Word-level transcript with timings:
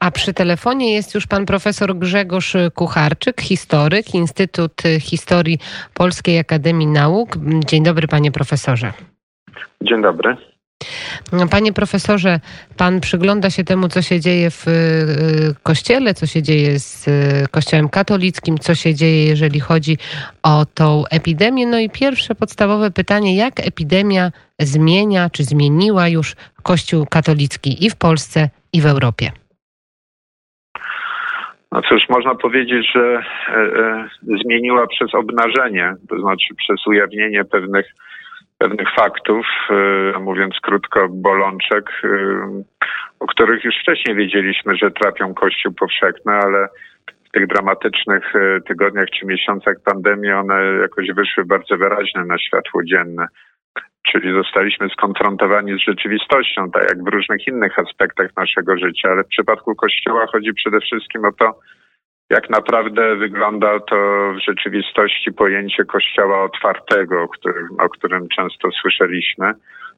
A 0.00 0.10
przy 0.10 0.34
telefonie 0.34 0.94
jest 0.94 1.14
już 1.14 1.26
pan 1.26 1.46
profesor 1.46 1.96
Grzegorz 1.96 2.56
Kucharczyk, 2.74 3.40
historyk, 3.40 4.14
Instytut 4.14 4.82
Historii 5.00 5.58
Polskiej 5.94 6.38
Akademii 6.38 6.86
Nauk. 6.86 7.36
Dzień 7.66 7.82
dobry, 7.82 8.08
panie 8.08 8.32
profesorze. 8.32 8.92
Dzień 9.82 10.02
dobry. 10.02 10.36
Panie 11.50 11.72
profesorze, 11.72 12.40
pan 12.76 13.00
przygląda 13.00 13.50
się 13.50 13.64
temu, 13.64 13.88
co 13.88 14.02
się 14.02 14.20
dzieje 14.20 14.50
w 14.50 14.68
y, 14.68 15.54
kościele, 15.62 16.14
co 16.14 16.26
się 16.26 16.42
dzieje 16.42 16.78
z 16.78 17.08
y, 17.08 17.46
kościołem 17.50 17.88
katolickim, 17.88 18.58
co 18.58 18.74
się 18.74 18.94
dzieje, 18.94 19.24
jeżeli 19.24 19.60
chodzi 19.60 19.98
o 20.42 20.66
tą 20.74 21.04
epidemię. 21.10 21.66
No 21.66 21.78
i 21.78 21.90
pierwsze 21.90 22.34
podstawowe 22.34 22.90
pytanie, 22.90 23.36
jak 23.36 23.60
epidemia 23.60 24.32
zmienia, 24.60 25.30
czy 25.30 25.44
zmieniła 25.44 26.08
już 26.08 26.36
kościół 26.62 27.06
katolicki 27.06 27.86
i 27.86 27.90
w 27.90 27.96
Polsce, 27.96 28.50
i 28.72 28.80
w 28.80 28.86
Europie? 28.86 29.32
No 31.72 31.82
cóż, 31.82 32.08
można 32.08 32.34
powiedzieć, 32.34 32.92
że 32.94 33.22
e, 33.48 33.54
e, 33.54 34.08
zmieniła 34.44 34.86
przez 34.86 35.14
obnażenie, 35.14 35.94
to 36.08 36.20
znaczy 36.20 36.54
przez 36.54 36.86
ujawnienie 36.86 37.44
pewnych 37.44 37.86
pewnych 38.60 38.94
faktów, 38.94 39.46
e, 39.70 40.18
mówiąc 40.18 40.54
krótko, 40.62 41.08
bolączek, 41.08 41.90
e, 42.04 42.08
o 43.20 43.26
których 43.26 43.64
już 43.64 43.74
wcześniej 43.82 44.16
wiedzieliśmy, 44.16 44.76
że 44.76 44.90
trapią 44.90 45.34
Kościół 45.34 45.72
powszechny, 45.72 46.32
ale 46.32 46.68
w 47.28 47.30
tych 47.32 47.46
dramatycznych 47.46 48.36
e, 48.36 48.60
tygodniach 48.60 49.06
czy 49.10 49.26
miesiącach 49.26 49.76
pandemii 49.84 50.32
one 50.32 50.54
jakoś 50.82 51.06
wyszły 51.12 51.44
bardzo 51.44 51.76
wyraźne 51.76 52.24
na 52.24 52.38
światło 52.38 52.84
dzienne. 52.84 53.26
Czyli 54.12 54.32
zostaliśmy 54.32 54.88
skonfrontowani 54.88 55.78
z 55.78 55.84
rzeczywistością, 55.88 56.70
tak 56.70 56.82
jak 56.82 57.04
w 57.04 57.08
różnych 57.08 57.46
innych 57.46 57.78
aspektach 57.78 58.36
naszego 58.36 58.76
życia, 58.76 59.08
ale 59.08 59.24
w 59.24 59.28
przypadku 59.28 59.74
Kościoła 59.74 60.26
chodzi 60.32 60.54
przede 60.54 60.80
wszystkim 60.80 61.24
o 61.24 61.32
to, 61.32 61.58
jak 62.30 62.50
naprawdę 62.50 63.16
wygląda 63.16 63.80
to 63.80 63.96
w 64.34 64.44
rzeczywistości 64.46 65.32
pojęcie 65.32 65.84
kościoła 65.84 66.42
otwartego, 66.44 67.22
o 67.22 67.28
którym, 67.28 67.68
o 67.78 67.88
którym 67.88 68.28
często 68.28 68.68
słyszeliśmy. 68.80 69.52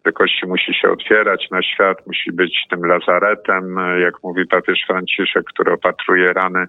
Że 0.06 0.12
Kościół 0.12 0.48
musi 0.48 0.75
się 0.75 0.91
otwierać 0.91 1.50
na 1.50 1.62
świat, 1.62 2.06
musi 2.06 2.33
być 2.33 2.67
tym 2.70 2.87
lazaretem, 2.87 3.77
jak 4.00 4.15
mówi 4.22 4.47
papież 4.47 4.84
Franciszek, 4.87 5.44
który 5.44 5.72
opatruje 5.72 6.33
rany 6.33 6.67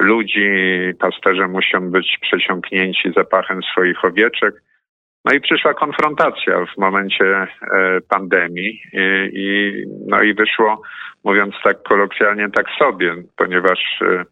ludzi. 0.00 0.50
Pasterze 0.98 1.48
muszą 1.48 1.90
być 1.90 2.18
przesiąknięci 2.20 3.12
zapachem 3.16 3.62
swoich 3.62 4.04
owieczek. 4.04 4.54
No 5.26 5.32
i 5.32 5.40
przyszła 5.40 5.74
konfrontacja 5.74 6.66
w 6.74 6.78
momencie 6.78 7.24
e, 7.24 7.48
pandemii 8.08 8.82
i, 9.32 9.72
no 10.06 10.22
i 10.22 10.34
wyszło, 10.34 10.82
mówiąc 11.24 11.54
tak 11.64 11.82
kolokwialnie, 11.82 12.48
tak 12.50 12.66
sobie, 12.78 13.14
ponieważ 13.36 13.78
e, 14.02 14.24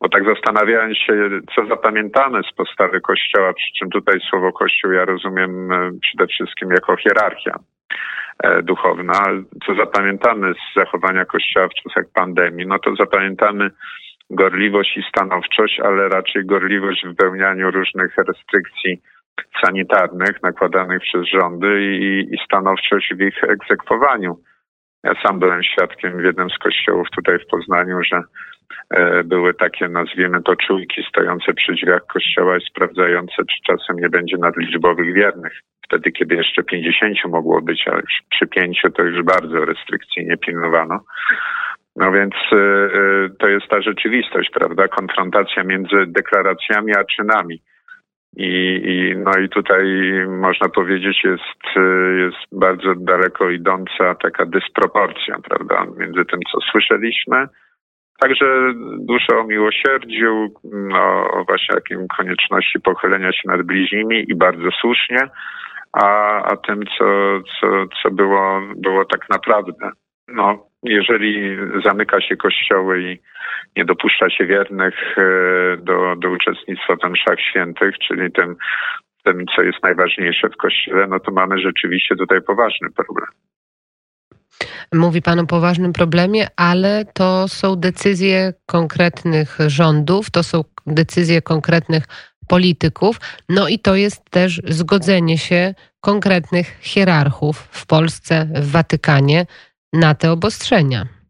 bo 0.00 0.08
tak 0.08 0.24
zastanawiałem 0.24 0.94
się, 0.94 1.28
co 1.54 1.66
zapamiętamy 1.66 2.40
z 2.52 2.56
postawy 2.56 3.00
Kościoła, 3.00 3.52
przy 3.52 3.72
czym 3.78 3.90
tutaj 3.90 4.20
słowo 4.30 4.52
Kościół 4.52 4.92
ja 4.92 5.04
rozumiem 5.04 5.72
e, 5.72 5.90
przede 6.02 6.26
wszystkim 6.26 6.70
jako 6.70 6.96
hierarchia 6.96 7.58
duchowna. 8.62 9.24
Co 9.66 9.74
zapamiętamy 9.74 10.52
z 10.54 10.74
zachowania 10.76 11.24
Kościoła 11.24 11.68
w 11.68 11.74
czasach 11.74 12.04
pandemii? 12.14 12.66
No 12.66 12.78
to 12.78 12.94
zapamiętamy 12.96 13.70
gorliwość 14.30 14.96
i 14.96 15.02
stanowczość, 15.08 15.80
ale 15.80 16.08
raczej 16.08 16.46
gorliwość 16.46 17.02
w 17.04 17.08
wypełnianiu 17.08 17.70
różnych 17.70 18.16
restrykcji 18.16 19.00
sanitarnych 19.64 20.42
nakładanych 20.42 21.00
przez 21.00 21.26
rządy 21.26 21.82
i, 21.82 22.34
i 22.34 22.38
stanowczość 22.44 23.14
w 23.14 23.20
ich 23.20 23.44
egzekwowaniu. 23.44 24.36
Ja 25.04 25.14
sam 25.26 25.38
byłem 25.38 25.62
świadkiem 25.62 26.18
w 26.18 26.24
jednym 26.24 26.50
z 26.50 26.58
kościołów 26.58 27.06
tutaj 27.16 27.38
w 27.38 27.46
Poznaniu, 27.46 27.98
że 28.02 28.22
E, 28.90 29.24
były 29.24 29.54
takie, 29.54 29.88
nazwijmy 29.88 30.42
to, 30.42 30.56
czujki 30.56 31.02
stojące 31.08 31.54
przy 31.54 31.72
drzwiach 31.72 32.06
kościoła 32.06 32.56
i 32.56 32.66
sprawdzające, 32.70 33.34
czy 33.36 33.56
czasem 33.66 33.96
nie 33.96 34.08
będzie 34.08 34.36
nadliczbowych 34.36 35.14
wiernych. 35.14 35.52
Wtedy, 35.84 36.12
kiedy 36.12 36.34
jeszcze 36.34 36.62
50 36.62 37.24
mogło 37.24 37.62
być, 37.62 37.88
a 37.88 37.94
już 37.94 38.22
przy 38.30 38.46
pięciu 38.46 38.90
to 38.90 39.02
już 39.02 39.22
bardzo 39.22 39.64
restrykcyjnie 39.64 40.36
pilnowano. 40.36 41.00
No 41.96 42.12
więc 42.12 42.34
y, 42.52 42.56
y, 42.56 43.30
to 43.38 43.48
jest 43.48 43.66
ta 43.68 43.82
rzeczywistość, 43.82 44.50
prawda? 44.54 44.88
Konfrontacja 44.88 45.64
między 45.64 45.96
deklaracjami 46.06 46.92
a 46.96 47.04
czynami. 47.04 47.62
I, 48.36 48.80
i, 48.84 49.16
no 49.16 49.32
i 49.44 49.48
tutaj 49.48 49.84
można 50.28 50.68
powiedzieć 50.68 51.24
jest, 51.24 51.76
jest 52.18 52.38
bardzo 52.52 52.94
daleko 52.94 53.50
idąca 53.50 54.14
taka 54.14 54.46
dysproporcja, 54.46 55.38
prawda, 55.48 55.86
między 55.98 56.24
tym, 56.24 56.40
co 56.52 56.60
słyszeliśmy, 56.70 57.48
Także 58.22 58.74
dusza 58.98 59.38
o 59.38 59.44
miłosierdziu, 59.44 60.48
no, 60.64 61.30
o 61.30 61.44
właśnie 61.44 61.74
jakim 61.74 62.08
konieczności 62.16 62.80
pochylenia 62.80 63.32
się 63.32 63.42
nad 63.44 63.62
bliźnimi 63.62 64.24
i 64.28 64.34
bardzo 64.34 64.70
słusznie, 64.80 65.18
a, 65.92 66.06
a 66.42 66.56
tym, 66.56 66.80
co, 66.98 67.04
co, 67.60 67.66
co 68.02 68.10
było, 68.10 68.60
było 68.76 69.04
tak 69.04 69.30
naprawdę. 69.30 69.90
No, 70.28 70.66
jeżeli 70.82 71.56
zamyka 71.84 72.20
się 72.20 72.36
kościoły 72.36 73.02
i 73.02 73.20
nie 73.76 73.84
dopuszcza 73.84 74.30
się 74.30 74.46
wiernych 74.46 75.18
e, 75.18 75.22
do, 75.76 76.16
do 76.16 76.30
uczestnictwa 76.30 76.96
w 76.96 77.10
mszach 77.10 77.40
świętych, 77.50 77.98
czyli 77.98 78.32
tym, 78.32 78.56
tym, 79.24 79.44
co 79.56 79.62
jest 79.62 79.82
najważniejsze 79.82 80.48
w 80.48 80.56
kościele, 80.56 81.06
no 81.06 81.20
to 81.20 81.32
mamy 81.32 81.58
rzeczywiście 81.58 82.16
tutaj 82.16 82.42
poważny 82.42 82.90
problem. 82.90 83.26
Mówi 84.94 85.22
Pan 85.22 85.38
o 85.38 85.46
poważnym 85.46 85.92
problemie, 85.92 86.46
ale 86.56 87.04
to 87.14 87.48
są 87.48 87.76
decyzje 87.76 88.52
konkretnych 88.66 89.58
rządów, 89.66 90.30
to 90.30 90.42
są 90.42 90.64
decyzje 90.86 91.42
konkretnych 91.42 92.04
polityków, 92.48 93.16
no 93.48 93.68
i 93.68 93.78
to 93.78 93.96
jest 93.96 94.30
też 94.30 94.60
zgodzenie 94.64 95.38
się 95.38 95.74
konkretnych 96.00 96.78
hierarchów 96.80 97.56
w 97.70 97.86
Polsce, 97.86 98.48
w 98.54 98.70
Watykanie 98.72 99.46
na 99.92 100.14
te 100.14 100.30
obostrzenia. 100.30 101.21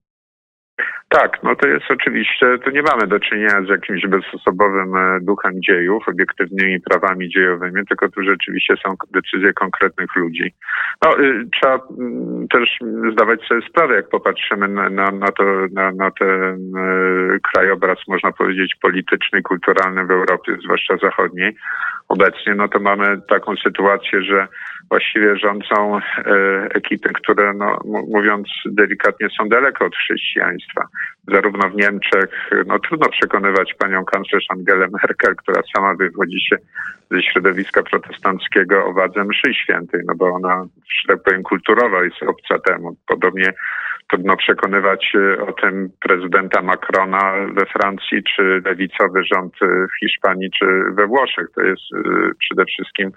Tak, 1.12 1.43
no 1.43 1.56
to 1.56 1.69
jest 1.69 1.84
oczywiście, 1.91 2.59
tu 2.59 2.71
nie 2.71 2.83
mamy 2.83 3.06
do 3.06 3.21
czynienia 3.21 3.62
z 3.67 3.69
jakimś 3.69 4.06
bezosobowym 4.06 4.97
e, 4.97 5.21
duchem 5.21 5.53
dziejów, 5.62 6.09
obiektywnymi 6.09 6.81
prawami 6.81 7.28
dziejowymi, 7.28 7.87
tylko 7.89 8.09
tu 8.09 8.23
rzeczywiście 8.23 8.75
są 8.87 8.95
decyzje 9.11 9.53
konkretnych 9.53 10.17
ludzi. 10.17 10.55
No, 11.05 11.21
y, 11.21 11.47
trzeba 11.53 11.75
mm, 11.99 12.49
też 12.49 12.78
zdawać 13.12 13.41
sobie 13.43 13.61
sprawę, 13.69 13.95
jak 13.95 14.09
popatrzymy 14.09 14.69
na, 14.69 15.11
na, 15.11 15.33
to, 15.33 15.45
na, 15.73 15.93
na 15.93 16.11
ten 16.11 16.77
y, 16.77 17.41
krajobraz, 17.53 17.99
można 18.09 18.33
powiedzieć, 18.33 18.75
polityczny 18.83 19.43
kulturalny 19.43 20.06
w 20.06 20.11
Europie, 20.11 20.56
zwłaszcza 20.65 20.97
zachodniej 20.97 21.56
obecnie, 22.09 22.55
no 22.55 22.69
to 22.69 22.79
mamy 22.81 23.21
taką 23.29 23.56
sytuację, 23.56 24.23
że 24.23 24.49
właściwie 24.89 25.37
rządzą 25.37 25.99
e, 25.99 26.00
ekipy, 26.75 27.09
które, 27.09 27.55
no, 27.55 27.79
mówiąc 28.09 28.49
delikatnie, 28.67 29.29
są 29.39 29.49
daleko 29.49 29.84
od 29.84 29.97
chrześcijaństwa. 29.97 30.89
Zarówno 31.29 31.69
w 31.69 31.75
Niemczech, 31.75 32.51
no 32.67 32.79
trudno 32.79 33.09
przekonywać 33.09 33.75
panią 33.79 34.05
kanclerz 34.05 34.47
Angelę 34.49 34.89
Merkel, 34.93 35.37
która 35.37 35.63
sama 35.77 35.95
wywodzi 35.95 36.41
się 36.41 36.57
ze 37.11 37.23
środowiska 37.23 37.83
protestanckiego 37.83 38.85
o 38.87 38.93
wadze 38.93 39.25
mszy 39.25 39.55
świętej, 39.55 40.01
no 40.07 40.15
bo 40.15 40.27
ona, 40.27 40.65
że 40.65 41.15
tak 41.15 41.23
powiem, 41.23 41.43
kulturowa 41.43 42.05
jest 42.05 42.23
obca 42.23 42.59
temu. 42.59 42.97
Podobnie 43.07 43.53
trudno 44.12 44.37
przekonywać 44.37 45.12
e, 45.15 45.47
o 45.47 45.53
tym 45.53 45.91
prezydenta 46.01 46.62
Macrona 46.62 47.33
we 47.55 47.67
Francji, 47.67 48.23
czy 48.37 48.62
lewicowy 48.65 49.25
rząd 49.35 49.55
w 49.62 50.01
Hiszpanii, 50.01 50.51
czy 50.59 50.67
we 50.95 51.07
Włoszech. 51.07 51.47
To 51.55 51.62
jest 51.62 51.83
e, 51.95 51.99
przede 52.39 52.65
wszystkim 52.65 53.11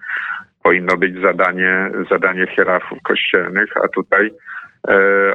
powinno 0.63 0.97
być 0.97 1.21
zadanie, 1.21 1.91
zadanie 2.11 2.47
hierarchów 2.55 3.01
kościelnych, 3.03 3.77
a 3.83 3.87
tutaj 3.87 4.25
e, 4.27 4.31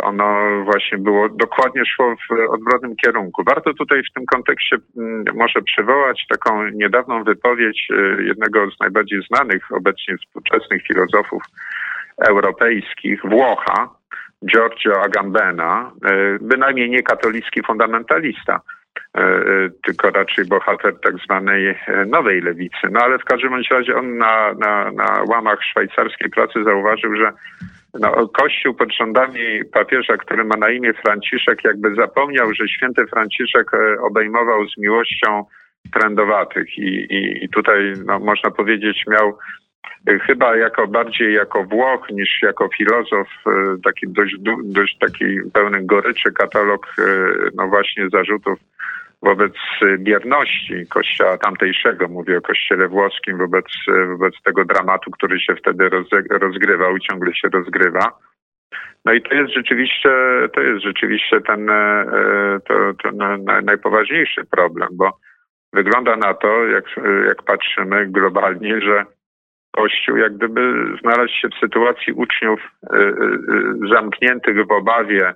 ono 0.03 0.61
właśnie 0.65 0.99
było, 0.99 1.29
dokładnie 1.29 1.83
szło 1.87 2.17
w 2.17 2.51
odwrotnym 2.51 2.97
kierunku. 2.97 3.45
Warto 3.45 3.75
tutaj 3.75 4.03
w 4.11 4.15
tym 4.15 4.27
kontekście 4.27 4.77
mm, 4.97 5.25
może 5.35 5.63
przywołać 5.63 6.27
taką 6.29 6.69
niedawną 6.69 7.25
wypowiedź 7.25 7.89
e, 7.91 8.23
jednego 8.23 8.71
z 8.71 8.81
najbardziej 8.81 9.23
znanych 9.23 9.73
obecnie 9.73 10.17
współczesnych 10.19 10.83
filozofów 10.87 11.43
europejskich, 12.29 13.21
Włocha, 13.25 13.89
Giorgio 14.47 15.03
Agambena, 15.03 15.93
e, 16.05 16.39
bynajmniej 16.41 16.91
nie 16.91 17.03
katolicki 17.03 17.63
fundamentalista, 17.67 18.61
E, 19.17 19.21
e, 19.23 19.71
tylko 19.85 20.11
raczej 20.11 20.45
bohater 20.45 21.01
tak 21.01 21.15
zwanej 21.25 21.69
e, 21.69 21.77
nowej 22.07 22.41
lewicy. 22.41 22.87
No 22.91 23.01
ale 23.01 23.19
w 23.19 23.25
każdym 23.25 23.55
razie 23.71 23.97
on 23.97 24.19
na, 24.19 24.55
na, 24.55 24.93
na 24.93 25.23
łamach 25.29 25.59
szwajcarskiej 25.63 26.31
pracy 26.31 26.65
zauważył, 26.65 27.17
że 27.17 27.33
no, 27.95 28.29
Kościół 28.29 28.75
pod 28.75 28.95
rządami 28.95 29.65
papieża, 29.73 30.17
który 30.17 30.45
ma 30.45 30.57
na 30.57 30.71
imię 30.71 30.93
Franciszek, 30.95 31.65
jakby 31.65 31.95
zapomniał, 31.95 32.55
że 32.55 32.69
święty 32.69 33.07
Franciszek 33.07 33.71
obejmował 34.03 34.69
z 34.69 34.79
miłością 34.79 35.45
trendowatych 35.93 36.79
i, 36.79 37.07
i, 37.11 37.45
i 37.45 37.49
tutaj 37.49 37.93
no, 38.07 38.19
można 38.19 38.51
powiedzieć 38.51 39.05
miał 39.09 39.39
chyba 40.27 40.57
jako 40.57 40.87
bardziej 40.87 41.35
jako 41.35 41.65
Włoch 41.65 42.11
niż 42.11 42.43
jako 42.43 42.69
filozof, 42.77 43.29
taki 43.85 44.09
dość, 44.09 44.35
dość 44.65 44.99
taki 44.99 45.25
pełny 45.53 45.83
goryczy 45.83 46.33
katalog, 46.33 46.95
no 47.55 47.69
właśnie 47.69 48.09
zarzutów 48.13 48.59
wobec 49.23 49.53
bierności 49.99 50.87
kościoła 50.89 51.39
tamtejszego, 51.39 52.09
mówię 52.09 52.39
o 52.39 52.41
kościele 52.41 52.89
włoskim, 52.89 53.39
wobec, 53.39 53.67
wobec 54.09 54.35
tego 54.45 54.65
dramatu, 54.65 55.11
który 55.11 55.41
się 55.41 55.55
wtedy 55.55 55.91
rozgrywał 56.31 56.97
i 56.97 57.01
ciągle 57.01 57.35
się 57.35 57.49
rozgrywa. 57.49 58.19
No 59.05 59.13
i 59.13 59.23
to 59.23 59.35
jest 59.35 59.53
rzeczywiście, 59.53 60.11
to 60.55 60.61
jest 60.61 60.85
rzeczywiście 60.85 61.41
ten, 61.41 61.71
e, 61.71 62.05
to, 62.69 62.75
ten 63.03 63.45
najpoważniejszy 63.65 64.45
problem, 64.45 64.89
bo 64.93 65.19
wygląda 65.73 66.17
na 66.17 66.35
to, 66.35 66.67
jak, 66.67 66.85
jak 67.27 67.43
patrzymy 67.43 68.07
globalnie, 68.07 68.81
że 68.81 69.05
Kościół 69.71 70.17
jak 70.17 70.37
gdyby 70.37 70.75
znalazł 71.01 71.33
się 71.41 71.49
w 71.49 71.61
sytuacji 71.61 72.13
uczniów 72.13 72.61
e, 72.61 72.97
e, 72.97 73.13
zamkniętych 73.95 74.67
w 74.67 74.73
obawie 74.73 75.35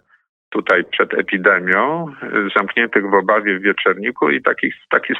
tutaj 0.54 0.84
przed 0.84 1.14
epidemią, 1.14 2.06
zamkniętych 2.56 3.10
w 3.10 3.14
obawie 3.14 3.58
w 3.58 3.62
wieczerniku 3.62 4.30
i 4.30 4.42
takich, 4.42 4.74
taki 4.90 5.14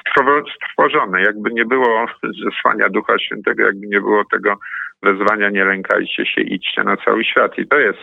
strwożony. 0.60 1.22
Jakby 1.22 1.50
nie 1.50 1.64
było 1.64 2.06
zesłania 2.44 2.88
Ducha 2.88 3.18
Świętego, 3.18 3.62
jakby 3.62 3.86
nie 3.86 4.00
było 4.00 4.24
tego 4.30 4.58
wezwania 5.02 5.50
nie 5.50 5.64
lękajcie 5.64 6.26
się, 6.26 6.40
idźcie 6.40 6.84
na 6.84 6.96
cały 6.96 7.24
świat. 7.24 7.58
I 7.58 7.66
to 7.68 7.78
jest, 7.78 7.98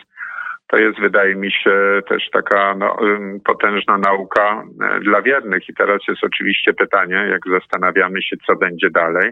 to 0.68 0.78
jest 0.78 1.00
wydaje 1.00 1.36
mi 1.36 1.52
się 1.52 2.02
też 2.10 2.30
taka 2.30 2.76
no, 2.76 2.98
potężna 3.46 3.98
nauka 3.98 4.64
e, 4.82 5.00
dla 5.00 5.22
wiernych. 5.22 5.70
I 5.70 5.74
teraz 5.74 6.00
jest 6.08 6.24
oczywiście 6.24 6.74
pytanie, 6.74 7.16
jak 7.16 7.42
zastanawiamy 7.60 8.22
się, 8.22 8.36
co 8.48 8.56
będzie 8.56 8.90
dalej, 8.90 9.32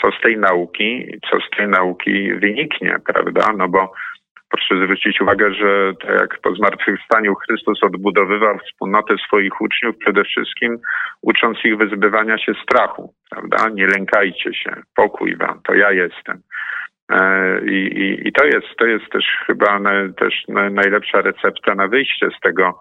co 0.00 0.10
z 0.12 0.20
tej 0.20 0.38
nauki, 0.38 1.18
co 1.30 1.40
z 1.40 1.56
tej 1.56 1.68
nauki 1.68 2.34
wyniknie, 2.34 2.96
prawda? 3.06 3.52
No 3.56 3.68
bo 3.68 3.92
Proszę 4.50 4.84
zwrócić 4.84 5.20
uwagę, 5.20 5.54
że 5.54 5.92
tak 6.00 6.20
jak 6.20 6.40
po 6.40 6.54
zmartwychwstaniu 6.54 7.34
Chrystus 7.34 7.82
odbudowywał 7.82 8.58
wspólnotę 8.58 9.14
swoich 9.26 9.60
uczniów, 9.60 9.96
przede 9.98 10.24
wszystkim 10.24 10.78
ucząc 11.22 11.64
ich 11.64 11.76
wyzbywania 11.76 12.38
się 12.38 12.52
strachu, 12.62 13.14
prawda? 13.30 13.68
Nie 13.68 13.86
lękajcie 13.86 14.54
się, 14.54 14.70
pokój 14.96 15.36
wam, 15.36 15.60
to 15.64 15.74
ja 15.74 15.92
jestem. 15.92 16.40
E, 17.12 17.60
I, 17.64 17.74
i, 17.74 18.28
i 18.28 18.32
to, 18.32 18.44
jest, 18.44 18.66
to 18.78 18.86
jest 18.86 19.10
też 19.12 19.24
chyba 19.46 19.78
na, 19.78 19.90
też 20.16 20.34
najlepsza 20.70 21.20
recepta 21.20 21.74
na 21.74 21.88
wyjście 21.88 22.28
z 22.38 22.40
tego, 22.40 22.80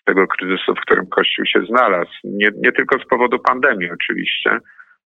z 0.00 0.04
tego 0.04 0.26
kryzysu, 0.26 0.74
w 0.74 0.80
którym 0.80 1.06
Kościół 1.06 1.46
się 1.46 1.60
znalazł. 1.68 2.10
Nie, 2.24 2.48
nie 2.56 2.72
tylko 2.72 2.98
z 2.98 3.08
powodu 3.08 3.38
pandemii 3.38 3.90
oczywiście, 3.90 4.58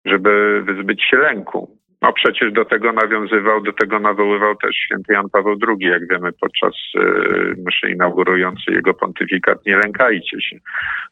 żeby 0.04 0.62
wyzbyć 0.62 1.04
się 1.04 1.16
lęku. 1.16 1.76
No 2.02 2.12
przecież 2.12 2.52
do 2.52 2.64
tego 2.64 2.92
nawiązywał, 2.92 3.60
do 3.62 3.72
tego 3.72 3.98
nawoływał 3.98 4.56
też 4.56 4.76
święty 4.76 5.12
Jan 5.12 5.30
Paweł 5.32 5.56
II, 5.68 5.90
jak 5.90 6.08
wiemy, 6.08 6.32
podczas 6.40 6.74
y, 6.96 7.54
mszy 7.66 7.90
inaugurującej 7.90 8.74
jego 8.74 8.94
pontyfikat. 8.94 9.66
Nie 9.66 9.76
lękajcie 9.76 10.40
się. 10.40 10.56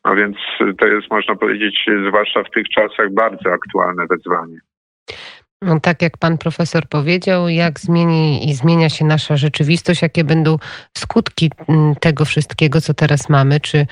No 0.05 0.15
więc 0.15 0.37
to 0.79 0.87
jest, 0.87 1.11
można 1.11 1.35
powiedzieć, 1.37 1.87
zwłaszcza 2.09 2.43
w 2.43 2.51
tych 2.51 2.69
czasach 2.69 3.13
bardzo 3.13 3.53
aktualne 3.53 4.07
wezwanie. 4.07 4.59
No, 5.63 5.81
tak 5.81 6.03
jak 6.03 6.19
pan 6.19 6.39
profesor 6.39 6.89
powiedział, 6.89 7.49
jak 7.49 7.81
zmieni 7.81 8.51
i 8.51 8.55
zmienia 8.55 8.89
się 8.89 9.05
nasza 9.05 9.37
rzeczywistość, 9.37 10.03
jakie 10.03 10.25
będą 10.25 10.59
skutki 10.99 11.51
mm, 11.69 11.95
tego 11.95 12.25
wszystkiego, 12.25 12.81
co 12.81 12.95
teraz 12.95 13.29
mamy, 13.29 13.61
czy 13.61 13.87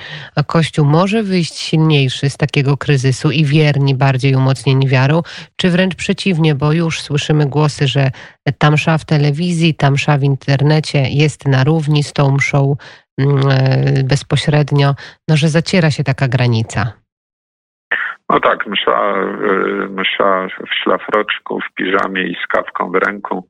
Kościół 0.45 0.85
może 0.85 1.23
wyjść 1.23 1.59
silniejszy 1.59 2.29
z 2.29 2.37
takiego 2.37 2.77
kryzysu 2.77 3.31
i 3.31 3.45
wierni, 3.45 3.95
bardziej 3.95 4.35
umocnieni 4.35 4.87
wiarą, 4.87 5.21
czy 5.55 5.69
wręcz 5.69 5.95
przeciwnie, 5.95 6.55
bo 6.55 6.71
już 6.71 7.01
słyszymy 7.01 7.45
głosy, 7.45 7.87
że 7.87 8.11
ta 8.57 8.71
msza 8.71 8.97
w 8.97 9.05
telewizji, 9.05 9.75
ta 9.75 9.91
msza 9.91 10.17
w 10.17 10.23
internecie 10.23 11.09
jest 11.09 11.45
na 11.45 11.63
równi 11.63 12.03
z 12.03 12.13
tą 12.13 12.31
mszą 12.31 12.75
mm, 13.17 13.49
e, 13.49 14.03
bezpośrednio, 14.03 14.95
no 15.27 15.37
że 15.37 15.49
zaciera 15.49 15.91
się 15.91 16.03
taka 16.03 16.27
granica. 16.27 17.06
No 18.29 18.39
tak, 18.39 18.67
msza, 18.67 19.15
y, 20.59 20.65
w 20.67 20.73
szlafroczku, 20.83 21.59
w 21.59 21.73
piżamie 21.73 22.23
i 22.23 22.35
z 22.43 22.47
kawką 22.47 22.91
w 22.91 22.95
ręku. 22.95 23.49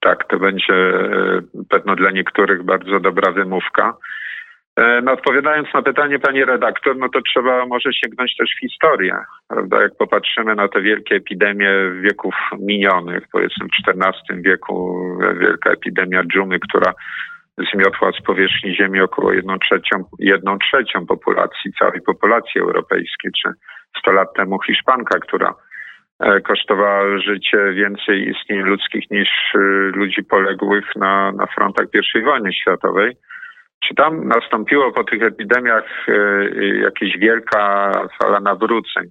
Tak, 0.00 0.28
to 0.28 0.38
będzie 0.38 0.74
y, 0.74 1.42
pewno 1.68 1.96
dla 1.96 2.10
niektórych 2.10 2.62
bardzo 2.62 3.00
dobra 3.00 3.32
wymówka. 3.32 3.96
E, 4.76 5.00
no, 5.02 5.12
odpowiadając 5.12 5.74
na 5.74 5.82
pytanie 5.82 6.18
pani 6.18 6.44
redaktor, 6.44 6.96
no 6.96 7.08
to 7.08 7.20
trzeba 7.32 7.66
może 7.66 7.92
sięgnąć 7.92 8.36
też 8.36 8.50
w 8.56 8.60
historię, 8.60 9.16
prawda? 9.48 9.82
Jak 9.82 9.96
popatrzymy 9.96 10.54
na 10.54 10.68
te 10.68 10.80
wielkie 10.80 11.14
epidemie 11.14 11.70
wieków 12.00 12.34
minionych, 12.58 13.24
powiedzmy 13.32 13.66
w 13.66 13.88
XIV 13.88 14.42
wieku 14.42 15.04
wielka 15.40 15.70
epidemia 15.70 16.22
dżumy, 16.24 16.58
która 16.60 16.92
zmiotła 17.72 18.12
z 18.12 18.22
powierzchni 18.22 18.76
Ziemi 18.76 19.00
około 19.00 19.32
jedną 19.32 19.58
trzecią, 19.58 20.04
jedną 20.18 20.58
trzecią 20.58 21.06
populacji, 21.06 21.72
całej 21.78 22.00
populacji 22.00 22.60
europejskiej, 22.60 23.30
czy 23.42 23.50
100 23.98 24.12
lat 24.12 24.34
temu 24.36 24.58
Hiszpanka, 24.66 25.18
która 25.18 25.54
e, 26.20 26.40
kosztowała 26.40 27.18
życie 27.18 27.72
więcej 27.72 28.28
istnień 28.28 28.58
ludzkich 28.58 29.10
niż 29.10 29.28
e, 29.54 29.58
ludzi 29.94 30.24
poległych 30.24 30.96
na, 30.96 31.32
na 31.32 31.46
frontach 31.46 31.86
I 32.14 32.22
wojny 32.22 32.52
światowej. 32.52 33.16
Czy 33.88 33.94
tam 33.94 34.28
nastąpiło 34.28 34.92
po 34.92 35.04
tych 35.04 35.22
epidemiach 35.22 35.84
e, 36.08 36.14
jakaś 36.74 37.18
wielka 37.18 37.92
fala 38.22 38.40
nawróceń? 38.40 39.04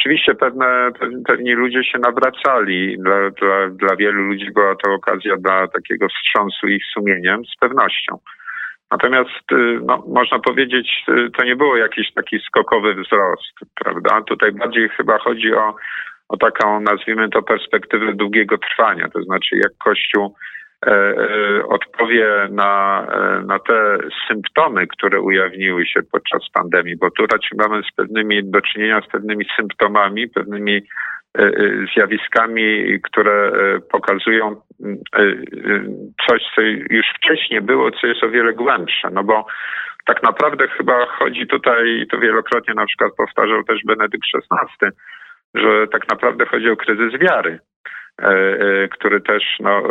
Oczywiście 0.00 0.34
pewne, 0.34 0.90
pewni 1.26 1.52
ludzie 1.52 1.84
się 1.84 1.98
nawracali. 1.98 2.96
Dla, 2.98 3.30
dla, 3.30 3.68
dla 3.68 3.96
wielu 3.96 4.22
ludzi 4.22 4.50
była 4.54 4.74
to 4.84 4.92
okazja 4.92 5.36
dla 5.36 5.68
takiego 5.68 6.06
wstrząsu 6.08 6.68
ich 6.68 6.82
sumieniem, 6.94 7.44
z 7.44 7.56
pewnością. 7.60 8.18
Natomiast 8.90 9.52
y, 9.52 9.80
no, 9.86 10.04
można 10.06 10.38
powiedzieć, 10.38 11.04
y, 11.08 11.30
to 11.30 11.44
nie 11.44 11.56
było 11.56 11.76
jakiś 11.76 12.12
taki 12.12 12.38
skokowy 12.38 12.94
wzrost, 12.94 13.74
prawda? 13.74 14.22
Tutaj 14.22 14.52
bardziej 14.52 14.88
chyba 14.88 15.18
chodzi 15.18 15.54
o, 15.54 15.74
o 16.28 16.36
taką, 16.36 16.80
nazwijmy 16.80 17.28
to, 17.28 17.42
perspektywę 17.42 18.14
długiego 18.14 18.58
trwania, 18.58 19.08
to 19.08 19.22
znaczy 19.22 19.56
jak 19.56 19.72
Kościół 19.78 20.34
e, 20.86 20.90
e, 20.90 21.66
odpowie 21.66 22.48
na, 22.50 23.06
e, 23.12 23.42
na 23.46 23.58
te 23.58 23.98
symptomy, 24.28 24.86
które 24.86 25.20
ujawniły 25.20 25.86
się 25.86 26.00
podczas 26.12 26.40
pandemii, 26.52 26.96
bo 26.96 27.10
tu 27.10 27.22
raczej 27.22 27.58
mamy 27.58 27.82
z 27.82 27.94
pewnymi 27.96 28.50
do 28.50 28.60
czynienia 28.60 29.00
z 29.00 29.10
pewnymi 29.12 29.44
symptomami, 29.56 30.28
pewnymi 30.28 30.82
zjawiskami, 31.94 32.98
które 33.02 33.32
e, 33.32 33.80
pokazują 33.80 34.56
coś, 36.28 36.42
co 36.54 36.60
już 36.90 37.06
wcześniej 37.16 37.60
było, 37.60 37.90
co 37.90 38.06
jest 38.06 38.24
o 38.24 38.30
wiele 38.30 38.52
głębsze. 38.52 39.10
No 39.12 39.24
bo 39.24 39.46
tak 40.06 40.22
naprawdę 40.22 40.68
chyba 40.68 41.06
chodzi 41.06 41.46
tutaj, 41.46 42.06
to 42.10 42.18
wielokrotnie 42.18 42.74
na 42.74 42.86
przykład 42.86 43.12
powtarzał 43.16 43.64
też 43.64 43.80
Benedykt 43.84 44.24
XVI, 44.34 44.96
że 45.54 45.86
tak 45.92 46.08
naprawdę 46.08 46.46
chodzi 46.46 46.70
o 46.70 46.76
kryzys 46.76 47.20
wiary, 47.20 47.58
który 48.90 49.20
też 49.20 49.42
no, 49.60 49.82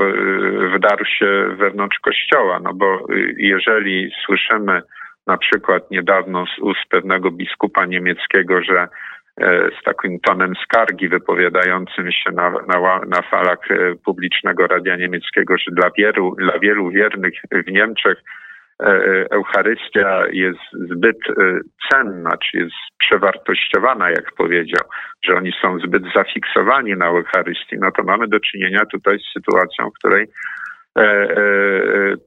wdarł 0.76 1.06
się 1.06 1.56
wewnątrz 1.58 2.00
Kościoła. 2.00 2.60
No 2.60 2.74
bo 2.74 3.06
jeżeli 3.38 4.12
słyszymy 4.26 4.82
na 5.28 5.38
przykład 5.38 5.92
niedawno 5.92 6.46
z 6.46 6.60
ust 6.60 6.82
pewnego 6.90 7.32
biskupa 7.32 7.86
niemieckiego, 7.86 8.62
że 8.64 8.88
E, 8.88 8.88
z 9.82 9.84
takim 9.84 10.20
tonem 10.20 10.54
skargi 10.64 11.10
wypowiadającym 11.10 12.12
się 12.12 12.32
na, 12.32 12.50
na, 12.50 13.00
na 13.08 13.22
falach 13.22 13.72
e, 13.72 13.96
publicznego 14.06 14.68
radia 14.68 14.96
niemieckiego, 14.96 15.58
że 15.58 15.72
dla 15.72 15.90
wielu, 15.98 16.36
dla 16.36 16.60
wielu 16.60 16.90
wiernych 16.90 17.34
w 17.52 17.72
Niemczech 17.72 18.18
e, 18.84 18.86
Eucharystia 19.32 20.24
jest 20.32 20.60
zbyt 20.92 21.18
cenna, 21.90 22.38
czy 22.38 22.58
jest 22.58 22.76
przewartościowana, 23.00 24.10
jak 24.10 24.32
powiedział, 24.38 24.86
że 25.24 25.36
oni 25.36 25.52
są 25.62 25.80
zbyt 25.80 26.04
zafiksowani 26.16 26.94
na 26.94 27.08
Eucharystii, 27.08 27.78
no 27.80 27.92
to 27.92 28.04
mamy 28.04 28.28
do 28.28 28.40
czynienia 28.40 28.86
tutaj 28.92 29.20
z 29.20 29.34
sytuacją, 29.34 29.90
w 29.90 30.00
której 30.00 30.28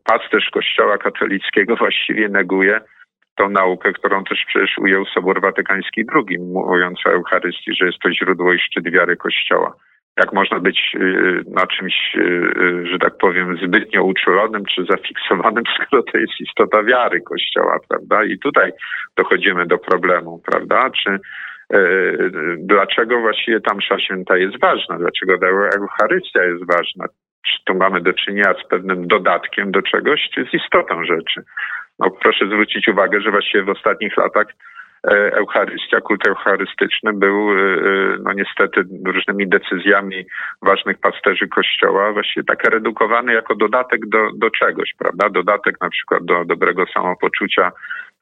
pasterz 0.04 0.50
Kościoła 0.50 0.98
katolickiego 0.98 1.76
właściwie 1.84 2.28
neguje 2.28 2.80
tą 3.36 3.48
naukę, 3.48 3.92
którą 3.92 4.24
też 4.24 4.44
przecież 4.46 4.78
ujął 4.78 5.04
Sobór 5.04 5.40
Watykański 5.40 6.04
II, 6.14 6.38
mówiąc 6.38 6.98
o 7.06 7.10
Eucharystii, 7.10 7.74
że 7.74 7.86
jest 7.86 7.98
to 7.98 8.12
źródło 8.12 8.52
i 8.52 8.58
szczyt 8.58 8.90
wiary 8.90 9.16
Kościoła. 9.16 9.74
Jak 10.16 10.32
można 10.32 10.60
być 10.60 10.92
y, 10.94 11.42
na 11.50 11.66
czymś, 11.66 11.94
y, 12.16 12.20
y, 12.20 12.86
że 12.86 12.98
tak 12.98 13.18
powiem, 13.18 13.56
zbytnio 13.56 14.04
uczulonym 14.04 14.64
czy 14.74 14.84
zafiksowanym, 14.84 15.64
skoro 15.74 16.02
to 16.02 16.18
jest 16.18 16.32
istota 16.40 16.82
wiary 16.82 17.20
Kościoła, 17.20 17.78
prawda? 17.88 18.24
I 18.24 18.38
tutaj 18.38 18.72
dochodzimy 19.16 19.66
do 19.66 19.78
problemu, 19.78 20.42
prawda? 20.50 20.90
Czy 20.90 21.18
dlaczego 22.58 23.20
właściwie 23.20 23.60
ta 23.60 23.74
msza 23.74 23.98
święta 23.98 24.36
jest 24.36 24.60
ważna? 24.60 24.98
Dlaczego 24.98 25.34
Eucharystia 25.78 26.44
jest 26.44 26.66
ważna? 26.66 27.04
Czy 27.46 27.64
tu 27.64 27.74
mamy 27.74 28.00
do 28.00 28.12
czynienia 28.12 28.54
z 28.64 28.68
pewnym 28.68 29.06
dodatkiem 29.06 29.70
do 29.70 29.82
czegoś, 29.82 30.30
czy 30.34 30.44
z 30.44 30.54
istotą 30.54 31.04
rzeczy? 31.04 31.42
No, 32.00 32.10
proszę 32.10 32.46
zwrócić 32.46 32.88
uwagę, 32.88 33.20
że 33.20 33.30
właściwie 33.30 33.64
w 33.64 33.68
ostatnich 33.68 34.16
latach 34.16 34.46
Eucharystia, 35.32 36.00
kult 36.00 36.26
eucharystyczny 36.26 37.12
był 37.12 37.48
no 38.24 38.32
niestety 38.32 38.84
różnymi 39.06 39.48
decyzjami 39.48 40.24
ważnych 40.62 40.98
pasterzy 40.98 41.48
Kościoła 41.48 42.12
właściwie 42.12 42.44
tak 42.44 42.64
redukowany 42.64 43.32
jako 43.32 43.54
dodatek 43.54 44.06
do, 44.06 44.18
do 44.34 44.50
czegoś, 44.50 44.94
prawda? 44.98 45.28
Dodatek 45.28 45.80
na 45.80 45.90
przykład 45.90 46.24
do 46.24 46.44
dobrego 46.44 46.84
samopoczucia 46.94 47.72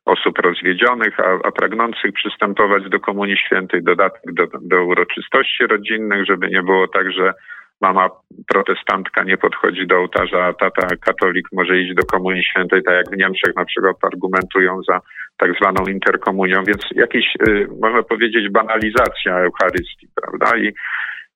osób 0.05 0.39
rozwiedzionych, 0.39 1.21
a, 1.21 1.49
a 1.49 1.51
pragnących 1.51 2.13
przystępować 2.13 2.89
do 2.89 3.01
Komunii 3.01 3.39
Świętej, 3.39 3.83
dodatek 3.83 4.33
do, 4.33 4.47
do 4.61 4.85
uroczystości 4.85 5.67
rodzinnych, 5.67 6.27
żeby 6.27 6.49
nie 6.49 6.63
było 6.63 6.89
tak, 6.89 7.13
że 7.13 7.35
mama 7.81 8.09
protestantka 8.53 9.23
nie 9.23 9.37
podchodzi 9.37 9.87
do 9.87 9.97
ołtarza, 9.99 10.45
a 10.45 10.53
tata 10.53 10.97
katolik 11.01 11.49
może 11.53 11.79
iść 11.79 11.95
do 11.95 12.07
Komunii 12.07 12.45
Świętej, 12.45 12.83
tak 12.83 12.95
jak 12.95 13.15
w 13.15 13.19
Niemczech 13.19 13.57
na 13.57 13.65
przykład 13.65 13.97
argumentują 14.03 14.83
za 14.83 15.01
tak 15.37 15.51
zwaną 15.61 15.85
interkomunią, 15.89 16.65
więc 16.67 16.83
jakiś, 16.95 17.37
y, 17.49 17.69
można 17.81 18.03
powiedzieć, 18.03 18.51
banalizacja 18.51 19.39
Eucharystii, 19.39 20.09
prawda? 20.15 20.59
I, 20.59 20.73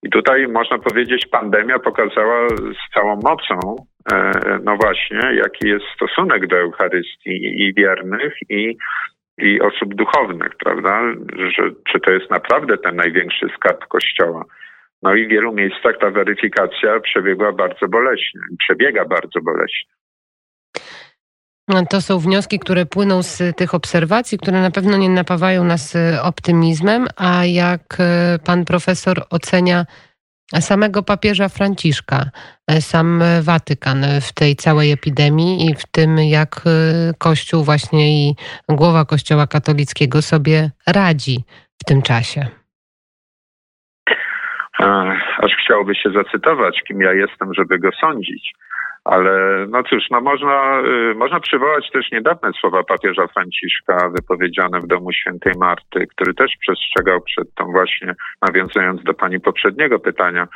i 0.02 0.10
tutaj 0.10 0.48
można 0.48 0.78
powiedzieć, 0.78 1.26
pandemia 1.26 1.78
pokazała 1.78 2.48
z 2.48 2.94
całą 2.94 3.16
mocą, 3.16 3.76
e, 4.12 4.32
no 4.64 4.76
właśnie, 4.76 5.20
jaki 5.34 5.68
jest 5.68 5.84
stosunek 5.94 6.46
do 6.46 6.56
Eucharystii 6.56 7.64
i 7.66 7.74
wiernych, 7.74 8.34
i, 8.48 8.76
i 9.38 9.60
osób 9.60 9.94
duchownych, 9.94 10.50
prawda? 10.64 11.02
Że, 11.36 11.70
czy 11.92 12.00
to 12.00 12.10
jest 12.10 12.30
naprawdę 12.30 12.78
ten 12.78 12.96
największy 12.96 13.46
skarb 13.56 13.86
Kościoła. 13.88 14.44
No 15.02 15.14
i 15.14 15.26
w 15.26 15.30
wielu 15.30 15.52
miejscach 15.52 15.94
ta 16.00 16.10
weryfikacja 16.10 17.00
przebiegła 17.00 17.52
bardzo 17.52 17.88
boleśnie, 17.88 18.40
przebiega 18.58 19.04
bardzo 19.04 19.40
boleśnie. 19.40 19.92
To 21.90 22.00
są 22.00 22.18
wnioski, 22.18 22.58
które 22.58 22.86
płyną 22.86 23.22
z 23.22 23.56
tych 23.56 23.74
obserwacji, 23.74 24.38
które 24.38 24.60
na 24.60 24.70
pewno 24.70 24.96
nie 24.96 25.10
napawają 25.10 25.64
nas 25.64 25.96
e, 25.96 26.22
optymizmem, 26.22 27.06
a 27.16 27.44
jak 27.44 27.96
e, 27.98 28.38
pan 28.44 28.64
profesor 28.64 29.24
ocenia 29.30 29.86
samego 30.60 31.02
papieża 31.02 31.48
Franciszka, 31.48 32.30
e, 32.66 32.80
sam 32.80 33.22
Watykan 33.42 34.04
w 34.20 34.32
tej 34.32 34.56
całej 34.56 34.92
epidemii 34.92 35.70
i 35.70 35.74
w 35.74 35.86
tym, 35.90 36.18
jak 36.18 36.64
Kościół 37.18 37.64
właśnie 37.64 38.28
i 38.28 38.36
głowa 38.68 39.04
Kościoła 39.04 39.46
katolickiego 39.46 40.22
sobie 40.22 40.70
radzi 40.86 41.44
w 41.82 41.84
tym 41.84 42.02
czasie. 42.02 42.61
Aż 45.38 45.52
chciałoby 45.64 45.94
się 45.94 46.10
zacytować, 46.10 46.82
kim 46.88 47.00
ja 47.00 47.12
jestem, 47.12 47.54
żeby 47.54 47.78
go 47.78 47.90
sądzić. 48.00 48.54
Ale 49.04 49.66
no 49.68 49.82
cóż, 49.82 50.02
no 50.10 50.20
można, 50.20 50.82
y, 51.10 51.14
można 51.14 51.40
przywołać 51.40 51.90
też 51.90 52.10
niedawne 52.12 52.52
słowa 52.60 52.82
papieża 52.82 53.26
Franciszka 53.26 54.08
wypowiedziane 54.08 54.80
w 54.80 54.86
domu 54.86 55.12
świętej 55.12 55.52
Marty, 55.58 56.06
który 56.06 56.34
też 56.34 56.52
przestrzegał 56.60 57.20
przed 57.20 57.54
tą 57.54 57.64
właśnie, 57.64 58.14
nawiązując 58.42 59.02
do 59.02 59.14
pani 59.14 59.40
poprzedniego 59.40 59.98
pytania, 59.98 60.48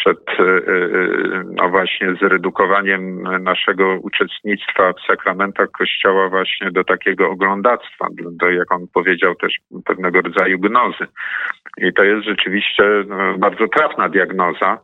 przed 0.00 0.40
y, 0.40 0.42
y, 0.42 1.44
no 1.44 1.68
właśnie 1.68 2.14
zredukowaniem 2.22 3.22
naszego 3.42 3.98
uczestnictwa 4.02 4.92
w 4.92 5.06
sakramentach 5.06 5.70
Kościoła 5.70 6.28
właśnie 6.28 6.70
do 6.70 6.84
takiego 6.84 7.30
oglądactwa, 7.30 8.06
do, 8.30 8.50
jak 8.50 8.72
on 8.72 8.86
powiedział, 8.94 9.34
też 9.34 9.52
pewnego 9.84 10.20
rodzaju 10.20 10.58
gnozy. 10.58 11.06
I 11.78 11.92
to 11.92 12.04
jest 12.04 12.24
rzeczywiście 12.24 12.84
no, 13.08 13.38
bardzo 13.38 13.68
trafna 13.68 14.08
diagnoza, 14.08 14.78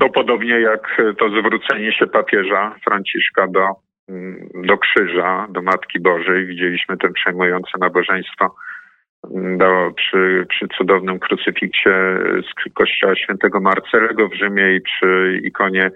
to 0.00 0.08
podobnie 0.08 0.60
jak 0.60 1.02
to 1.18 1.28
zwrócenie 1.28 1.92
się 1.92 2.06
papieża 2.06 2.74
Franciszka 2.84 3.46
do, 3.46 3.66
mm, 4.08 4.48
do 4.54 4.78
krzyża, 4.78 5.46
do 5.50 5.62
Matki 5.62 6.00
Bożej. 6.00 6.46
Widzieliśmy 6.46 6.96
ten 6.96 7.12
przejmujące 7.12 7.70
nabożeństwo 7.80 8.54
do, 9.34 9.92
przy, 9.96 10.46
przy 10.48 10.68
cudownym 10.68 11.18
krucyfiksie 11.18 11.90
z 12.42 12.72
kościoła 12.74 13.16
świętego 13.16 13.60
Marcelego 13.60 14.28
w 14.28 14.34
Rzymie 14.34 14.76
i 14.76 14.80
przy 14.80 15.40
ikonie 15.44 15.90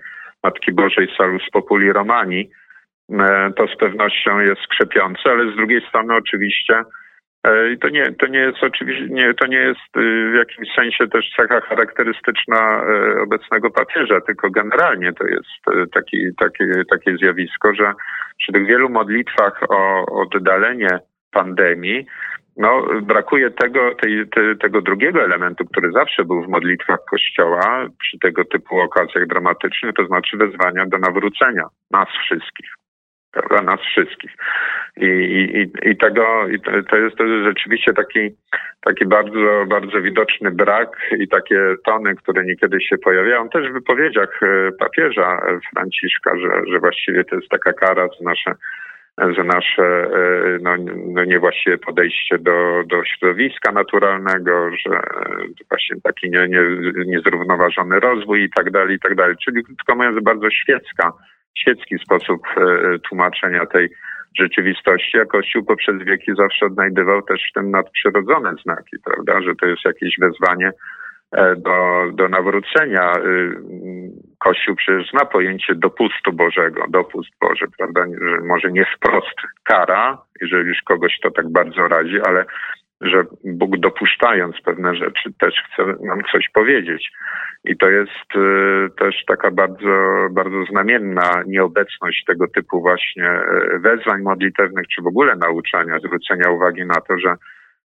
Matki 0.45 0.73
Bożej 0.73 1.09
Salus 1.19 1.43
Populi 1.53 1.93
Romani. 1.93 2.51
E, 3.13 3.53
to 3.57 3.67
z 3.67 3.77
pewnością 3.77 4.41
jest 4.41 4.61
skrzepiące, 4.61 5.23
ale 5.25 5.53
z 5.53 5.57
drugiej 5.57 5.81
strony 5.89 6.15
oczywiście 6.15 6.85
E, 7.47 7.77
to 7.77 7.89
nie, 7.89 8.13
to 8.13 8.27
nie 8.27 8.39
jest 8.39 8.59
oczywiście, 8.63 9.07
nie, 9.07 9.35
to 9.35 9.47
nie 9.47 9.57
jest 9.57 9.97
y, 9.97 10.31
w 10.33 10.35
jakimś 10.35 10.69
sensie 10.75 11.09
też 11.09 11.31
cecha 11.37 11.61
charakterystyczna 11.61 12.83
e, 12.83 13.21
obecnego 13.23 13.71
papieża, 13.71 14.21
tylko 14.21 14.51
generalnie 14.51 15.13
to 15.13 15.27
jest 15.27 15.91
taki, 15.95 16.17
taki, 16.39 16.65
takie 16.91 17.17
zjawisko, 17.17 17.75
że 17.75 17.93
przy 18.39 18.53
tych 18.53 18.67
wielu 18.67 18.89
modlitwach 18.89 19.61
o 19.69 20.07
oddalenie 20.23 20.99
pandemii, 21.33 22.07
no, 22.57 22.87
brakuje 23.03 23.51
tego, 23.51 23.95
tej, 23.95 24.29
te, 24.29 24.57
tego 24.57 24.83
drugiego 24.83 25.25
elementu, 25.25 25.65
który 25.65 25.93
zawsze 25.93 26.25
był 26.25 26.43
w 26.43 26.49
modlitwach 26.49 26.99
Kościoła 27.11 27.87
przy 27.99 28.19
tego 28.19 28.45
typu 28.45 28.81
okazjach 28.81 29.27
dramatycznych, 29.27 29.95
to 29.95 30.07
znaczy 30.07 30.37
wezwania 30.37 30.87
do 30.87 30.99
nawrócenia 30.99 31.65
nas 31.91 32.09
wszystkich 32.25 32.71
prawda, 33.33 33.63
nas 33.63 33.81
wszystkich. 33.81 34.31
I, 34.97 35.07
i, 35.07 35.91
i 35.91 35.97
tego, 35.97 36.49
i 36.49 36.61
to, 36.61 36.71
to, 36.91 36.97
jest, 36.97 37.17
rzeczywiście 37.45 37.93
taki, 37.93 38.31
taki 38.81 39.07
bardzo, 39.07 39.67
bardzo 39.67 40.03
widoczny 40.03 40.51
brak 40.51 40.89
i 41.19 41.29
takie 41.29 41.75
tony, 41.85 42.17
które 42.17 42.45
niekiedy 42.45 42.81
się 42.81 42.99
pojawiają 42.99 43.49
też 43.49 43.69
w 43.71 43.73
wypowiedziach 43.73 44.41
e, 44.43 44.73
papieża 44.73 45.41
Franciszka, 45.71 46.39
że, 46.39 46.73
że 46.73 46.79
właściwie 46.79 47.25
to 47.25 47.37
jest 47.37 47.49
taka 47.49 47.73
kara 47.73 48.09
za 48.09 48.25
nasze 48.25 48.55
za 49.19 49.45
nasze 49.45 49.83
e, 49.83 50.59
no, 50.63 50.77
no 51.07 51.25
niewłaściwe 51.25 51.79
podejście 51.79 52.39
do, 52.39 52.83
do 52.87 53.05
środowiska 53.05 53.73
naturalnego, 53.73 54.71
że 54.71 55.01
właśnie 55.69 56.01
taki 56.03 56.31
nie, 56.31 56.49
nie, 56.49 56.63
niezrównoważony 57.07 58.01
rozwój 58.01 58.45
i 58.45 58.51
tak 58.51 58.71
dalej, 58.71 58.97
i 58.97 59.01
tak 59.01 59.15
dalej. 59.15 59.37
Czyli 59.45 59.65
krótko 59.65 59.95
mówiąc, 59.95 60.23
bardzo 60.23 60.51
świecka 60.51 61.13
świecki 61.59 61.99
sposób 61.99 62.43
e, 62.57 62.99
tłumaczenia 62.99 63.67
tej 63.67 63.89
rzeczywistości, 64.39 65.19
a 65.21 65.25
Kościół 65.25 65.65
poprzez 65.65 66.03
wieki 66.03 66.33
zawsze 66.37 66.67
odnajdywał 66.67 67.23
też 67.23 67.41
w 67.51 67.55
tym 67.55 67.71
nadprzyrodzone 67.71 68.55
znaki, 68.63 68.97
prawda, 69.05 69.43
że 69.43 69.55
to 69.55 69.67
jest 69.67 69.85
jakieś 69.85 70.19
wezwanie 70.19 70.73
do, 71.57 72.07
do 72.13 72.29
nawrócenia. 72.29 73.13
E, 73.13 73.21
Kościół 74.39 74.77
przecież 74.77 75.11
zna 75.11 75.25
pojęcie 75.25 75.75
dopustu 75.75 76.33
Bożego, 76.33 76.85
dopust 76.89 77.31
Boży, 77.41 77.67
prawda, 77.79 78.01
że 78.01 78.41
może 78.45 78.73
nie 78.73 78.87
wprost 78.97 79.37
kara, 79.65 80.19
jeżeli 80.41 80.69
już 80.69 80.83
kogoś 80.83 81.19
to 81.23 81.31
tak 81.31 81.49
bardzo 81.49 81.89
radzi, 81.89 82.21
ale 82.27 82.45
że 83.01 83.25
Bóg 83.45 83.77
dopuszczając 83.79 84.57
pewne 84.65 84.95
rzeczy 84.95 85.33
też 85.41 85.55
chce 85.55 85.85
nam 86.05 86.23
coś 86.33 86.49
powiedzieć. 86.55 87.11
I 87.65 87.77
to 87.77 87.91
jest 87.91 88.37
y, 88.37 88.89
też 88.99 89.25
taka 89.27 89.51
bardzo, 89.51 90.27
bardzo 90.31 90.65
znamienna 90.71 91.43
nieobecność 91.47 92.25
tego 92.27 92.49
typu 92.49 92.81
właśnie 92.81 93.41
wezwań 93.81 94.23
modlitewnych, 94.23 94.87
czy 94.89 95.03
w 95.03 95.07
ogóle 95.07 95.37
nauczania, 95.37 95.99
zwrócenia 95.99 96.51
uwagi 96.51 96.87
na 96.87 96.95
to, 96.95 97.19
że, 97.19 97.35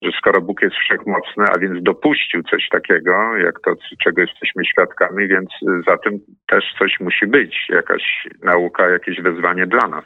że 0.03 0.11
skoro 0.19 0.41
Bóg 0.41 0.63
jest 0.63 0.77
wszechmocny, 0.77 1.45
a 1.55 1.59
więc 1.59 1.83
dopuścił 1.83 2.43
coś 2.43 2.69
takiego, 2.71 3.37
jak 3.37 3.61
to, 3.65 3.75
czego 4.05 4.21
jesteśmy 4.21 4.65
świadkami, 4.65 5.29
więc 5.29 5.51
za 5.89 5.99
tym 5.99 6.21
też 6.47 6.65
coś 6.79 7.01
musi 7.01 7.27
być, 7.27 7.67
jakaś 7.69 8.03
nauka, 8.43 8.89
jakieś 8.89 9.21
wezwanie 9.21 9.67
dla 9.67 9.89
nas. 9.89 10.05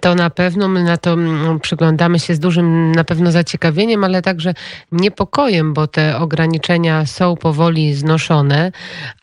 To 0.00 0.14
na 0.14 0.30
pewno 0.30 0.68
my 0.68 0.84
na 0.84 0.96
to 0.96 1.12
mm, 1.12 1.60
przyglądamy 1.60 2.18
się 2.18 2.34
z 2.34 2.40
dużym 2.40 2.92
na 2.92 3.04
pewno 3.04 3.32
zaciekawieniem, 3.32 4.04
ale 4.04 4.22
także 4.22 4.54
niepokojem, 4.92 5.74
bo 5.74 5.86
te 5.86 6.18
ograniczenia 6.18 7.06
są 7.06 7.36
powoli 7.36 7.94
znoszone, 7.94 8.72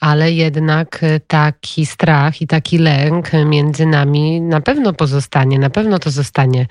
ale 0.01 0.31
jednak 0.31 1.01
taki 1.27 1.85
strach 1.85 2.41
i 2.41 2.47
taki 2.47 2.77
lęk 2.77 3.25
między 3.45 3.85
nami 3.85 4.41
na 4.41 4.61
pewno 4.61 4.93
pozostanie, 4.93 5.59
na 5.59 5.69
pewno 5.69 5.99
to 5.99 6.09
zostanie 6.09 6.65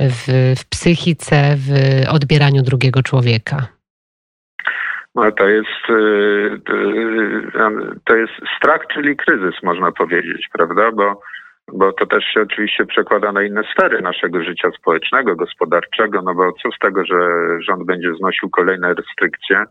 w, 0.00 0.54
w 0.60 0.68
psychice, 0.68 1.54
w 1.56 1.70
odbieraniu 2.10 2.62
drugiego 2.62 3.02
człowieka. 3.02 3.66
No, 5.14 5.32
to 5.32 5.48
jest, 5.48 5.90
y, 5.90 6.60
to 8.04 8.16
jest 8.16 8.32
strach, 8.56 8.80
czyli 8.94 9.16
kryzys, 9.16 9.62
można 9.62 9.92
powiedzieć, 9.92 10.48
prawda? 10.52 10.92
Bo 10.92 11.20
bo 11.72 11.92
to 11.92 12.06
też 12.06 12.24
się 12.24 12.42
oczywiście 12.42 12.86
przekłada 12.86 13.32
na 13.32 13.42
inne 13.42 13.62
sfery 13.72 14.02
naszego 14.02 14.44
życia 14.44 14.70
społecznego, 14.78 15.36
gospodarczego, 15.36 16.22
no 16.22 16.34
bo 16.34 16.52
co 16.52 16.70
z 16.76 16.78
tego, 16.78 17.04
że 17.04 17.16
rząd 17.60 17.84
będzie 17.84 18.14
znosił 18.14 18.50
kolejne 18.50 18.94
restrykcje, 18.94 19.64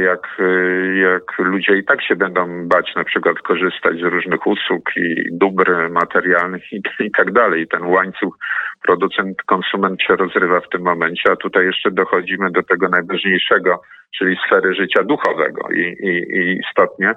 jak, 0.00 0.26
e, 0.38 0.96
jak 0.96 1.38
ludzie 1.38 1.76
i 1.76 1.84
tak 1.84 2.02
się 2.02 2.16
będą 2.16 2.68
bać 2.68 2.94
na 2.96 3.04
przykład 3.04 3.38
korzystać 3.38 3.96
z 3.96 4.02
różnych 4.02 4.46
usług 4.46 4.96
i 4.96 5.24
dóbr 5.32 5.90
materialnych 5.90 6.72
i, 6.72 6.82
i 7.00 7.10
tak 7.10 7.32
dalej. 7.32 7.68
Ten 7.68 7.82
łańcuch 7.82 8.38
producent-konsument 8.82 10.02
się 10.02 10.16
rozrywa 10.16 10.60
w 10.60 10.68
tym 10.68 10.82
momencie, 10.82 11.32
a 11.32 11.36
tutaj 11.36 11.66
jeszcze 11.66 11.90
dochodzimy 11.90 12.50
do 12.50 12.62
tego 12.62 12.88
najważniejszego, 12.88 13.82
czyli 14.18 14.36
sfery 14.46 14.74
życia 14.74 15.02
duchowego 15.04 15.68
i, 15.70 15.80
i, 15.80 16.38
i 16.38 16.60
istotnie 16.60 17.14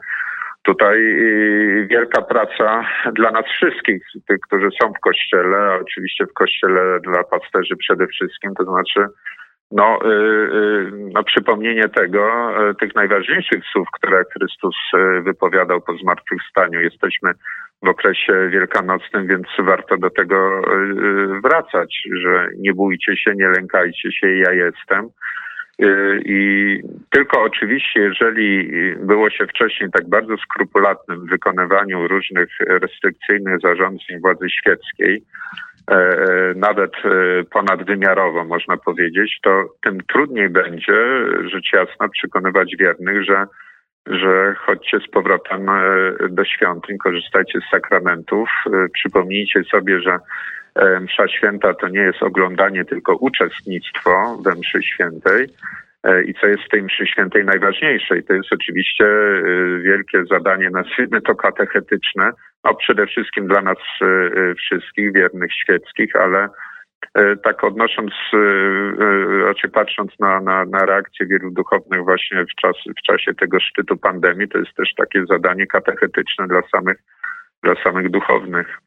tutaj 0.63 0.97
y, 0.97 1.87
wielka 1.89 2.21
praca 2.21 2.85
dla 3.13 3.31
nas 3.31 3.45
wszystkich, 3.45 4.03
tych, 4.27 4.39
którzy 4.47 4.69
są 4.81 4.93
w 4.93 4.99
kościele, 4.99 5.57
a 5.57 5.75
oczywiście 5.75 6.25
w 6.25 6.33
kościele 6.33 6.99
dla 6.99 7.23
pasterzy 7.23 7.75
przede 7.77 8.07
wszystkim, 8.07 8.53
to 8.55 8.63
znaczy 8.63 9.05
no, 9.71 9.99
no 11.13 11.23
przypomnienie 11.23 11.89
tego, 11.89 12.53
tych 12.79 12.95
najważniejszych 12.95 13.63
słów, 13.71 13.87
które 13.93 14.23
Chrystus 14.33 14.75
wypowiadał 15.23 15.81
po 15.81 15.97
zmartwychwstaniu. 15.97 16.81
Jesteśmy 16.81 17.31
w 17.83 17.87
okresie 17.87 18.49
wielkanocnym, 18.49 19.27
więc 19.27 19.47
warto 19.59 19.97
do 19.97 20.09
tego 20.09 20.61
wracać, 21.43 22.01
że 22.11 22.47
nie 22.57 22.73
bójcie 22.73 23.17
się, 23.17 23.33
nie 23.35 23.47
lękajcie 23.47 24.11
się, 24.11 24.27
ja 24.27 24.51
jestem. 24.51 25.09
Y, 25.81 26.21
I 26.25 26.79
tylko 27.09 27.43
oczywiście, 27.43 27.99
jeżeli 27.99 28.71
było 28.99 29.29
się 29.29 29.47
wcześniej 29.47 29.89
tak 29.91 30.09
bardzo 30.09 30.37
skrupulatnym 30.37 31.25
w 31.25 31.29
wykonywaniu 31.29 32.07
różnych 32.07 32.49
restrykcyjnych 32.59 33.59
zarządzeń 33.63 34.19
władzy 34.21 34.49
świeckiej, 34.49 35.23
nawet 36.55 36.91
e, 37.05 37.43
ponadwymiarowo 37.43 38.45
można 38.45 38.77
powiedzieć, 38.77 39.39
to 39.43 39.65
tym 39.83 39.97
trudniej 40.13 40.49
będzie, 40.49 41.25
rzecz 41.51 41.73
jasna, 41.73 42.09
przekonywać 42.09 42.75
wiernych, 42.79 43.23
że, 43.23 43.45
że 44.07 44.55
chodźcie 44.65 44.99
z 45.07 45.11
powrotem 45.11 45.65
do 46.29 46.45
świątyń, 46.45 46.97
korzystajcie 46.97 47.59
z 47.61 47.71
sakramentów, 47.71 48.49
przypomnijcie 48.93 49.63
sobie, 49.63 50.01
że 50.01 50.19
E, 50.75 50.99
msza 50.99 51.27
święta 51.27 51.73
to 51.73 51.87
nie 51.87 51.99
jest 51.99 52.23
oglądanie, 52.23 52.85
tylko 52.85 53.15
uczestnictwo 53.15 54.37
we 54.45 54.55
mszy 54.55 54.83
świętej. 54.83 55.47
E, 56.03 56.23
I 56.23 56.33
co 56.33 56.47
jest 56.47 56.63
w 56.63 56.69
tej 56.69 56.83
mszy 56.83 57.07
świętej 57.07 57.45
najważniejsze? 57.45 58.17
I 58.17 58.23
to 58.23 58.33
jest 58.33 58.53
oczywiście 58.53 59.05
e, 59.05 59.43
wielkie 59.81 60.25
zadanie, 60.25 60.69
nazwijmy 60.69 61.21
to 61.21 61.35
katechetyczne, 61.35 62.31
no 62.63 62.75
przede 62.75 63.07
wszystkim 63.07 63.47
dla 63.47 63.61
nas 63.61 63.77
wszystkich, 64.57 65.13
wiernych 65.13 65.53
świeckich, 65.53 66.15
ale 66.15 66.49
tak 67.43 67.63
odnosząc, 67.63 68.11
raczej 69.45 69.69
patrząc 69.71 70.19
na, 70.19 70.41
na, 70.41 70.65
na 70.65 70.85
reakcję 70.85 71.25
wielu 71.25 71.51
duchownych 71.51 72.03
właśnie 72.03 72.45
w, 72.45 72.61
czas, 72.61 72.75
w 72.99 73.01
czasie 73.01 73.33
tego 73.33 73.59
szczytu 73.59 73.97
pandemii, 73.97 74.47
to 74.47 74.57
jest 74.57 74.73
też 74.73 74.93
takie 74.97 75.25
zadanie 75.25 75.67
katechetyczne 75.67 76.47
dla 76.47 76.61
samych, 76.71 76.97
dla 77.63 77.75
samych 77.83 78.09
duchownych 78.09 78.79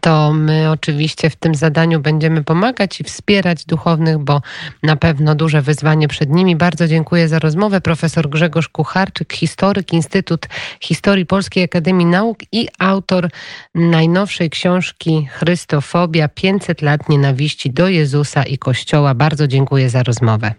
to 0.00 0.32
my 0.32 0.70
oczywiście 0.70 1.30
w 1.30 1.36
tym 1.36 1.54
zadaniu 1.54 2.00
będziemy 2.00 2.44
pomagać 2.44 3.00
i 3.00 3.04
wspierać 3.04 3.64
duchownych, 3.64 4.18
bo 4.18 4.40
na 4.82 4.96
pewno 4.96 5.34
duże 5.34 5.62
wyzwanie 5.62 6.08
przed 6.08 6.30
nimi. 6.30 6.56
Bardzo 6.56 6.86
dziękuję 6.86 7.28
za 7.28 7.38
rozmowę. 7.38 7.80
Profesor 7.80 8.28
Grzegorz 8.28 8.68
Kucharczyk, 8.68 9.32
historyk, 9.32 9.92
Instytut 9.92 10.46
Historii 10.80 11.26
Polskiej 11.26 11.64
Akademii 11.64 12.06
Nauk 12.06 12.38
i 12.52 12.68
autor 12.78 13.28
najnowszej 13.74 14.50
książki 14.50 15.26
Chrystofobia 15.30 16.28
500 16.28 16.82
lat 16.82 17.08
nienawiści 17.08 17.70
do 17.70 17.88
Jezusa 17.88 18.42
i 18.42 18.58
Kościoła. 18.58 19.14
Bardzo 19.14 19.46
dziękuję 19.46 19.90
za 19.90 20.02
rozmowę. 20.02 20.54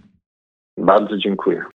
Bardzo 0.77 1.17
dziękuję. 1.17 1.63